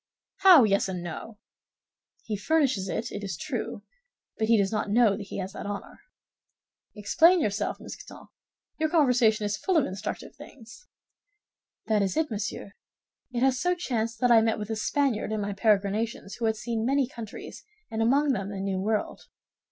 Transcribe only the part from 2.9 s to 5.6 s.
it is true, but he does not know that he has